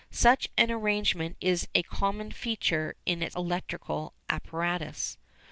Such 0.09 0.47
an 0.57 0.71
arrangement 0.71 1.37
is 1.41 1.67
a 1.75 1.83
common 1.83 2.31
feature 2.31 2.95
in 3.05 3.21
electrical 3.21 4.13
apparatus. 4.31 5.19